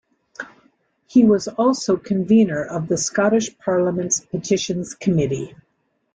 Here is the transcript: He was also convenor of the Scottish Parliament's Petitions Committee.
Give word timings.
He 1.05 1.23
was 1.23 1.47
also 1.47 1.95
convenor 1.95 2.67
of 2.67 2.87
the 2.87 2.97
Scottish 2.97 3.55
Parliament's 3.59 4.19
Petitions 4.19 4.95
Committee. 4.95 5.55